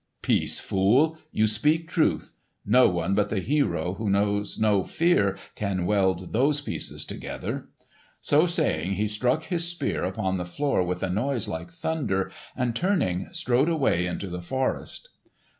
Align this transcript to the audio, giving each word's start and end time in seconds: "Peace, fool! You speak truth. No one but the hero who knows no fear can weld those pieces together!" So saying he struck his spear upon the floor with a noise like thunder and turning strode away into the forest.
"Peace, 0.23 0.59
fool! 0.59 1.19
You 1.31 1.45
speak 1.45 1.87
truth. 1.87 2.33
No 2.65 2.87
one 2.89 3.13
but 3.13 3.29
the 3.29 3.37
hero 3.39 3.93
who 3.93 4.09
knows 4.09 4.57
no 4.59 4.83
fear 4.83 5.37
can 5.53 5.85
weld 5.85 6.33
those 6.33 6.59
pieces 6.59 7.05
together!" 7.05 7.69
So 8.19 8.47
saying 8.47 8.93
he 8.93 9.05
struck 9.07 9.43
his 9.43 9.67
spear 9.67 10.03
upon 10.03 10.37
the 10.37 10.43
floor 10.45 10.81
with 10.81 11.03
a 11.03 11.09
noise 11.11 11.47
like 11.47 11.69
thunder 11.69 12.31
and 12.55 12.75
turning 12.75 13.27
strode 13.31 13.69
away 13.69 14.07
into 14.07 14.27
the 14.27 14.41
forest. 14.41 15.07